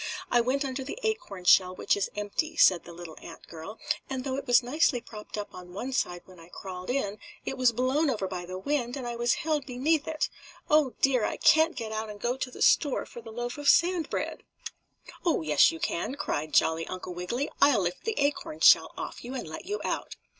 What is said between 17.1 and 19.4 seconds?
Wiggily. "I'll lift the acorn shell off you